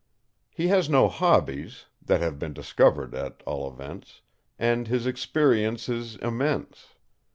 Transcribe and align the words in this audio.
He 0.49 0.69
has 0.69 0.89
no 0.89 1.07
hobbies—that 1.07 2.21
have 2.21 2.39
been 2.39 2.53
discovered 2.53 3.13
at 3.13 3.43
all 3.45 3.71
events; 3.71 4.21
and 4.57 4.87
his 4.87 5.05
experience 5.05 5.87
is 5.89 6.15
immense. 6.15 6.95